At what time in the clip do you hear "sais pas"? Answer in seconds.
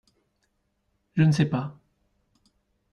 1.31-1.77